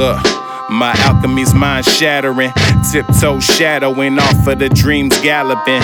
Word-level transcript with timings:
Look. 0.00 0.24
My 0.70 0.94
alchemy's 1.00 1.52
mind 1.52 1.84
shattering, 1.84 2.52
tiptoe 2.90 3.38
shadowing 3.38 4.18
off 4.18 4.46
of 4.46 4.58
the 4.58 4.70
dreams 4.70 5.12
galloping. 5.20 5.82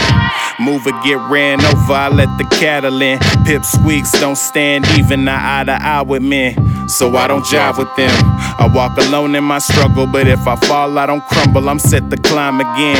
Move 0.59 0.87
or 0.87 0.93
get 1.03 1.19
ran 1.29 1.63
over, 1.63 1.93
I 1.93 2.09
let 2.09 2.39
the 2.39 2.45
cattle 2.57 3.03
in. 3.03 3.19
Pip 3.47 3.65
squeaks 3.65 4.11
don't 4.11 4.35
stand 4.35 4.85
even 4.99 5.29
eye 5.29 5.63
to 5.63 5.81
eye 5.81 6.03
with 6.03 6.21
men, 6.21 6.53
so 6.89 7.17
I 7.17 7.29
don't 7.29 7.45
jive 7.45 7.79
with 7.79 7.95
them. 7.95 8.11
I 8.59 8.69
walk 8.75 8.99
alone 8.99 9.37
in 9.37 9.45
my 9.45 9.61
struggle, 9.61 10.05
but 10.05 10.27
if 10.27 10.49
I 10.49 10.57
fall, 10.57 10.99
I 10.99 11.07
don't 11.07 11.25
crumble. 11.29 11.69
I'm 11.69 11.79
set 11.79 12.11
to 12.11 12.17
climb 12.17 12.59
again. 12.59 12.99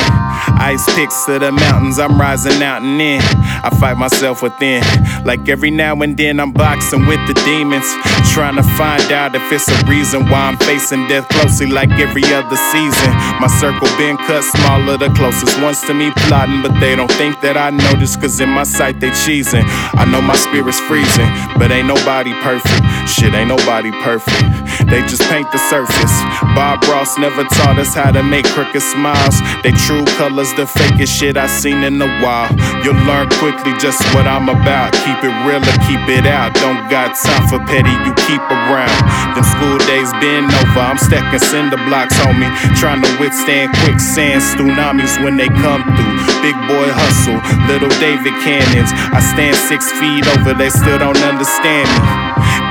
Ice 0.59 0.85
picks 0.95 1.25
to 1.25 1.37
the 1.37 1.51
mountains, 1.51 1.99
I'm 1.99 2.17
rising 2.17 2.63
out 2.63 2.81
and 2.81 3.01
in. 3.01 3.19
I 3.21 3.69
fight 3.77 3.97
myself 3.97 4.41
within, 4.41 4.83
like 5.25 5.49
every 5.49 5.69
now 5.69 5.99
and 6.01 6.15
then 6.15 6.39
I'm 6.39 6.53
boxing 6.53 7.05
with 7.05 7.19
the 7.27 7.33
demons, 7.43 7.85
trying 8.31 8.55
to 8.55 8.63
find 8.63 9.11
out 9.11 9.35
if 9.35 9.51
it's 9.51 9.67
a 9.67 9.85
reason 9.85 10.29
why 10.29 10.47
I'm 10.47 10.57
facing 10.59 11.09
death 11.09 11.27
closely 11.27 11.67
like 11.67 11.91
every 11.91 12.23
other 12.23 12.55
season. 12.71 13.11
My 13.41 13.47
circle 13.59 13.89
been 13.97 14.15
cut 14.15 14.45
smaller, 14.45 14.97
the 14.97 15.09
closest 15.09 15.61
ones 15.61 15.81
to 15.81 15.93
me 15.93 16.11
plotting, 16.15 16.61
but 16.61 16.79
they 16.79 16.95
don't 16.95 17.11
think 17.11 17.41
that 17.41 17.57
I 17.57 17.69
notice, 17.69 18.15
cause 18.15 18.39
in 18.39 18.47
my 18.47 18.63
sight 18.63 19.01
they 19.01 19.09
cheesing. 19.09 19.65
I 19.93 20.05
know 20.05 20.21
my 20.21 20.36
spirit's 20.37 20.79
freezing, 20.81 21.29
but 21.57 21.71
ain't 21.71 21.87
nobody 21.87 22.33
perfect. 22.41 22.81
Shit, 23.09 23.33
ain't 23.33 23.49
nobody 23.49 23.91
perfect. 24.03 24.66
They 24.87 25.03
just 25.03 25.23
paint 25.27 25.51
the 25.51 25.59
surface. 25.67 26.15
Bob 26.55 26.83
Ross 26.87 27.17
never 27.19 27.43
taught 27.43 27.77
us 27.77 27.93
how 27.93 28.11
to 28.11 28.23
make 28.23 28.45
crooked 28.55 28.81
smiles. 28.81 29.35
They 29.61 29.75
true 29.75 30.07
colors, 30.15 30.51
the 30.55 30.63
fakest 30.63 31.11
shit 31.11 31.35
I 31.35 31.47
seen 31.47 31.83
in 31.83 32.01
a 32.01 32.07
while. 32.23 32.47
You'll 32.83 32.99
learn 33.03 33.27
quickly 33.35 33.75
just 33.77 33.99
what 34.15 34.25
I'm 34.25 34.47
about. 34.47 34.95
Keep 35.03 35.27
it 35.27 35.35
real 35.43 35.59
or 35.59 35.77
keep 35.83 36.01
it 36.07 36.25
out. 36.25 36.55
Don't 36.55 36.87
got 36.89 37.19
time 37.19 37.45
for 37.51 37.59
petty, 37.67 37.91
you 38.07 38.15
keep 38.25 38.41
around. 38.47 38.99
Them 39.35 39.43
school 39.43 39.77
days 39.91 40.09
been 40.23 40.47
over, 40.47 40.79
I'm 40.79 40.97
stacking 40.97 41.43
cinder 41.43 41.79
blocks, 41.83 42.15
homie. 42.23 42.49
Trying 42.79 43.03
to 43.03 43.11
withstand 43.19 43.75
quicksand 43.83 44.41
tsunamis 44.41 45.21
when 45.23 45.35
they 45.35 45.51
come 45.61 45.83
through. 45.83 46.15
Big 46.39 46.55
boy 46.63 46.87
hustle, 46.95 47.43
little 47.67 47.91
David 47.99 48.33
cannons. 48.39 48.91
I 49.11 49.19
stand 49.19 49.55
six 49.55 49.91
feet 49.99 50.23
over, 50.39 50.55
they 50.55 50.69
still 50.69 50.97
don't 50.97 51.19
understand 51.27 51.91
me. 51.91 52.16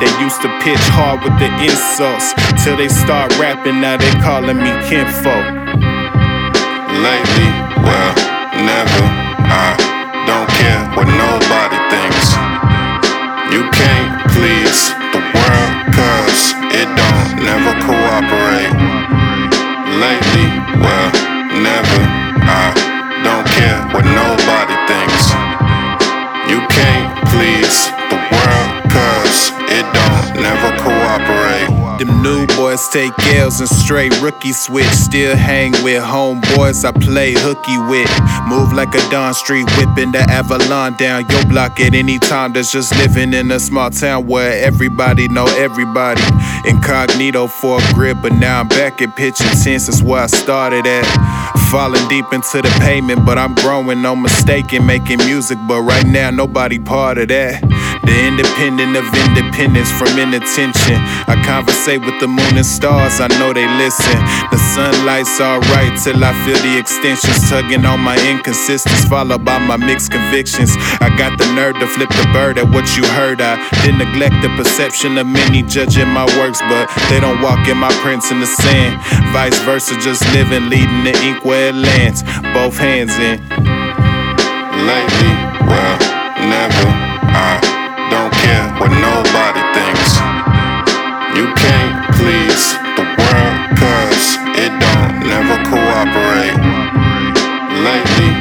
They 0.01 0.13
used 0.21 0.43
to 0.43 0.51
pitch 0.61 0.85
hard 0.93 1.25
with 1.25 1.33
the 1.41 1.49
insults 1.65 2.37
till 2.63 2.77
they 2.77 2.89
start 2.89 3.33
rapping. 3.39 3.81
Now 3.81 3.97
they 3.97 4.13
calling 4.21 4.59
me 4.61 4.69
kinfolk. 4.85 5.47
Lately, 7.01 7.51
well, 7.81 8.13
never. 8.61 9.05
I 9.49 9.73
don't 10.29 10.51
care 10.53 10.85
what 10.93 11.09
nobody 11.09 11.81
thinks. 11.89 12.37
You 13.49 13.65
can't 13.73 14.21
please 14.37 14.93
the 15.17 15.23
world, 15.33 15.73
cause 15.97 16.53
it 16.77 16.89
don't 16.93 17.31
never 17.41 17.73
cooperate. 17.81 18.77
Lately, 19.97 20.49
well, 20.85 21.09
new 32.27 32.47
boys 32.57 32.89
take 32.89 33.13
L's 33.37 33.61
and 33.61 33.69
straight 33.69 34.13
rookie 34.21 34.53
switch. 34.53 34.87
Still 34.87 35.37
hang 35.37 35.71
with 35.85 36.03
homeboys 36.03 36.85
I 36.85 36.91
play 36.91 37.35
hooky 37.37 37.79
with. 37.91 38.11
Move 38.49 38.73
like 38.73 38.93
a 38.95 39.11
Don 39.11 39.33
Street, 39.33 39.67
whipping 39.77 40.11
the 40.11 40.23
Avalon 40.39 40.95
down 40.95 41.25
your 41.31 41.45
block 41.47 41.79
at 41.79 41.95
any 41.95 42.19
time. 42.19 42.53
That's 42.53 42.73
just 42.73 42.97
living 42.97 43.33
in 43.33 43.51
a 43.53 43.61
small 43.61 43.91
town 43.91 44.27
where 44.27 44.65
everybody 44.65 45.29
know 45.29 45.47
everybody. 45.57 46.23
Incognito 46.65 47.47
for 47.47 47.79
a 47.79 47.95
grip, 47.95 48.19
but 48.23 48.33
now 48.33 48.61
I'm 48.61 48.69
back 48.69 49.01
at 49.03 49.15
pitching 49.15 49.47
tense. 49.63 49.87
That's 49.87 50.03
where 50.03 50.23
I 50.23 50.27
started 50.27 50.85
at. 50.87 51.56
Falling 51.71 52.09
deep 52.09 52.33
into 52.33 52.63
the 52.63 52.73
pavement, 52.81 53.27
but 53.27 53.39
I'm 53.39 53.55
growing, 53.57 54.01
no 54.01 54.15
mistaking, 54.15 54.87
making 54.87 55.19
music. 55.19 55.59
But 55.67 55.83
right 55.83 56.07
now, 56.07 56.31
nobody 56.31 56.79
part 56.79 57.19
of 57.19 57.29
that. 57.29 57.61
The 58.07 58.17
independent 58.23 58.95
of 58.95 59.03
independence 59.27 59.91
from 59.99 60.15
inattention. 60.15 60.95
I 61.27 61.35
conversate 61.45 62.07
with 62.07 62.21
the 62.21 62.29
moon 62.29 62.55
and 62.55 62.65
stars, 62.65 63.19
I 63.19 63.27
know 63.43 63.53
they 63.53 63.67
listen. 63.83 64.15
The 64.55 64.63
sunlight's 64.79 65.41
alright 65.41 65.99
till 65.99 66.23
I 66.23 66.31
feel 66.47 66.55
the 66.63 66.79
extensions 66.79 67.51
tugging 67.51 67.85
on 67.85 67.99
my 67.99 68.15
inconsistencies, 68.31 69.05
followed 69.11 69.45
by 69.45 69.59
my 69.59 69.77
mixed 69.77 70.13
convictions. 70.13 70.71
I 71.03 71.11
got 71.19 71.37
the 71.37 71.51
nerve 71.59 71.75
to 71.83 71.87
flip 71.89 72.11
the 72.11 72.31
bird 72.33 72.59
at 72.59 72.71
what 72.71 72.87
you 72.97 73.03
heard. 73.19 73.41
I 73.43 73.59
didn't 73.83 73.99
neglect 73.99 74.39
the 74.39 74.55
perception 74.55 75.19
of 75.19 75.27
many 75.27 75.63
judging 75.67 76.09
my 76.09 76.27
works, 76.39 76.63
but 76.71 76.87
they 77.11 77.19
don't 77.19 77.43
walk 77.43 77.67
in 77.67 77.77
my 77.77 77.91
prints 78.07 78.31
in 78.31 78.39
the 78.39 78.47
sand. 78.47 79.03
Vice 79.35 79.59
versa, 79.67 79.99
just 79.99 80.23
living, 80.31 80.71
leading 80.71 81.03
the 81.03 81.15
ink 81.27 81.45
where 81.57 81.69
it 81.71 81.75
lands. 81.75 82.23
Both 82.53 82.77
hands 82.77 83.17
in. 83.17 83.41
Lately, 84.91 85.35
well, 85.65 85.97
never. 86.53 86.89
I 87.49 87.57
don't 88.13 88.33
care 88.45 88.67
what 88.81 88.93
nobody 88.93 89.63
thinks. 89.77 90.11
You 91.37 91.47
can't 91.57 91.97
please 92.19 92.65
the 92.99 93.07
world, 93.21 93.57
cause 93.81 94.25
it 94.65 94.73
don't 94.85 95.15
never 95.33 95.57
cooperate. 95.73 96.61
Lately, 97.89 98.36